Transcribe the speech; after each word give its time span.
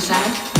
suicide? 0.00 0.53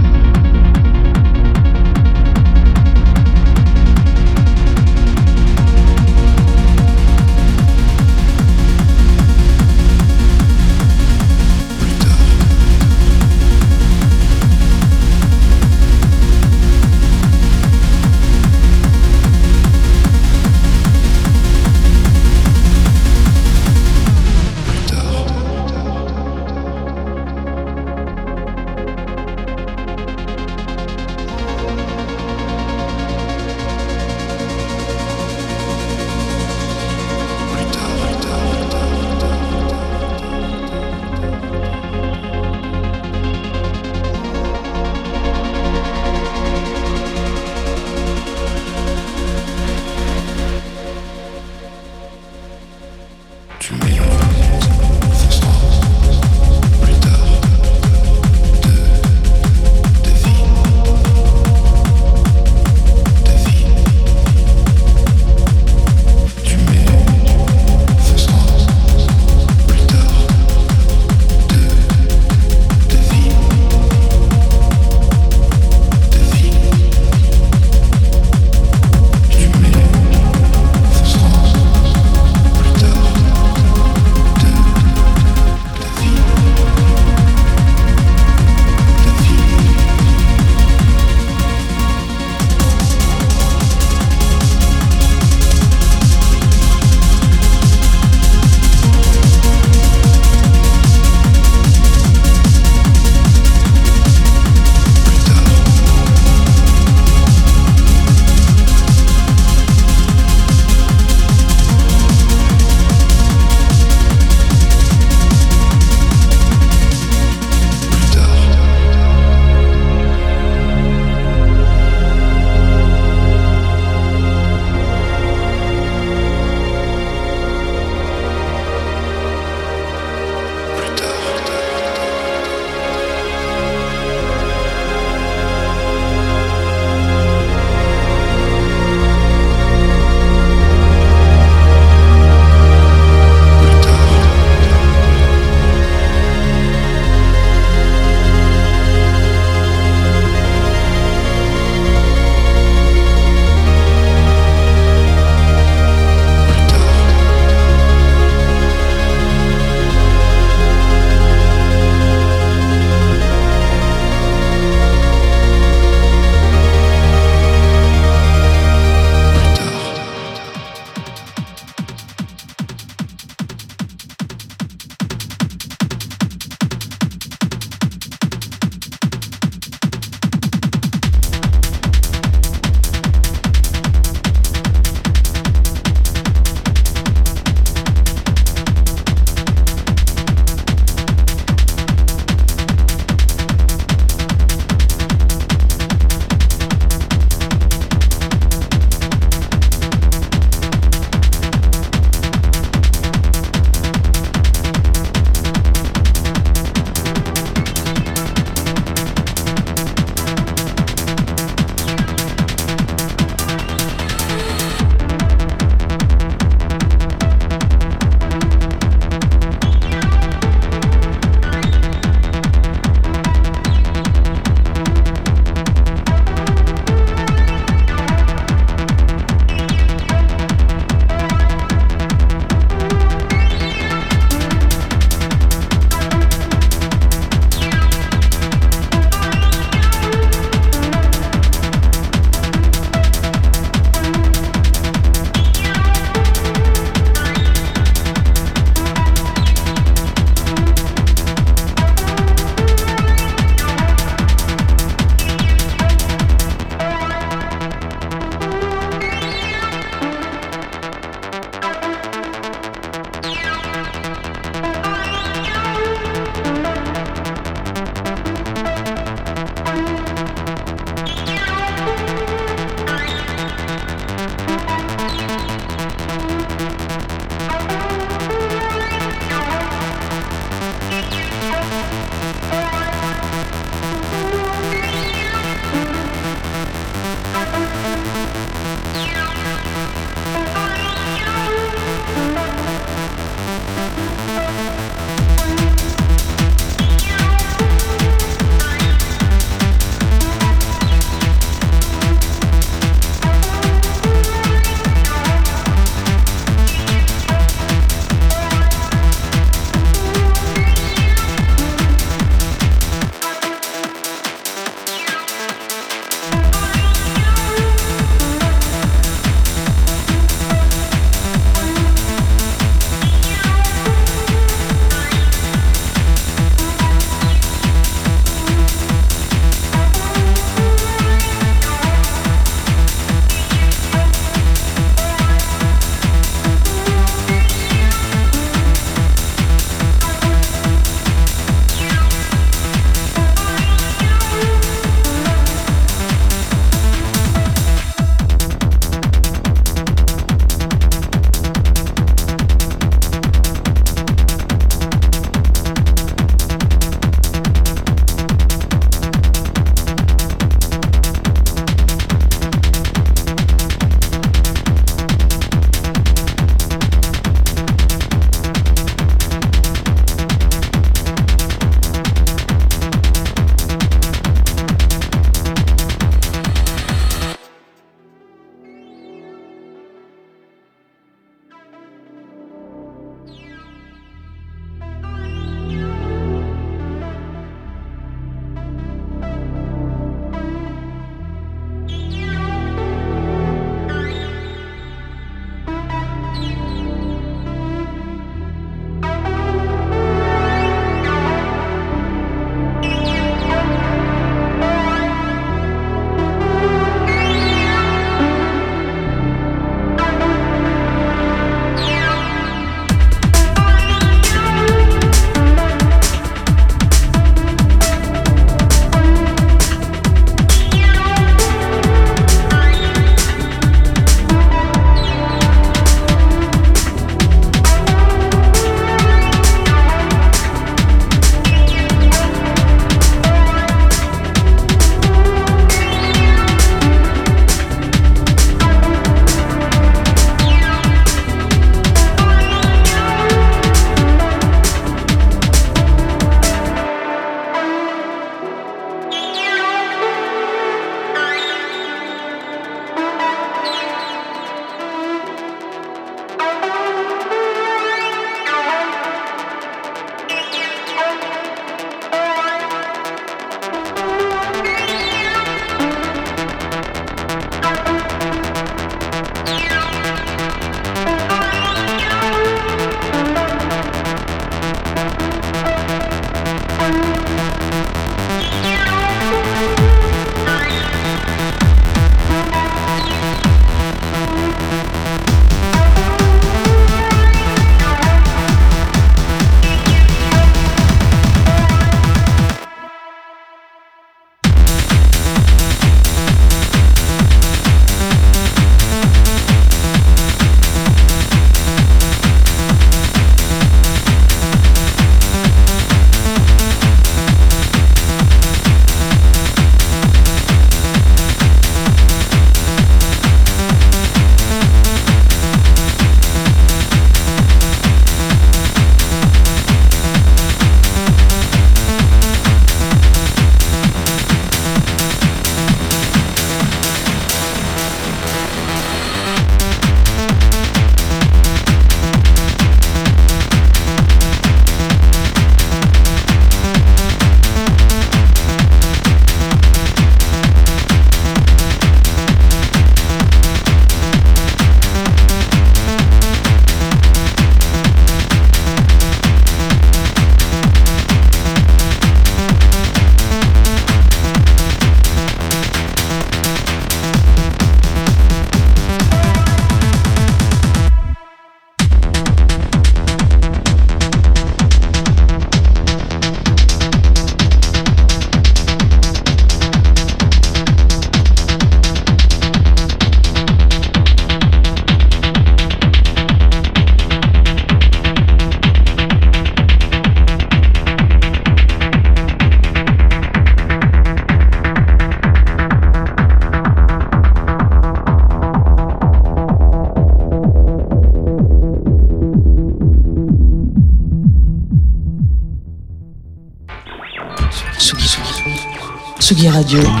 Radio. 599.61 600.00